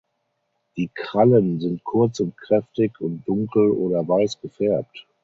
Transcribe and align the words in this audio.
Die 0.77 0.87
Krallen 0.95 1.59
sind 1.59 1.83
kurz 1.83 2.19
und 2.21 2.35
kräftig 2.35 2.99
und 3.01 3.21
dunkel 3.27 3.69
oder 3.69 4.07
weiß 4.07 4.41
gefärbt. 4.41 5.05